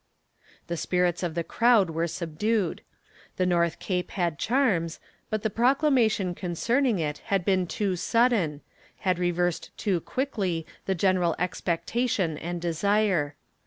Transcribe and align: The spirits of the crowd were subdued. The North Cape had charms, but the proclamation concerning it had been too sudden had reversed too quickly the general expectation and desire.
The 0.65 0.77
spirits 0.77 1.21
of 1.21 1.35
the 1.35 1.43
crowd 1.43 1.91
were 1.91 2.07
subdued. 2.07 2.81
The 3.37 3.45
North 3.45 3.77
Cape 3.77 4.09
had 4.09 4.39
charms, 4.39 4.99
but 5.29 5.43
the 5.43 5.51
proclamation 5.51 6.33
concerning 6.33 6.97
it 6.97 7.19
had 7.25 7.45
been 7.45 7.67
too 7.67 7.95
sudden 7.95 8.61
had 9.01 9.19
reversed 9.19 9.69
too 9.77 9.99
quickly 9.99 10.65
the 10.87 10.95
general 10.95 11.35
expectation 11.37 12.35
and 12.39 12.59
desire. 12.59 13.35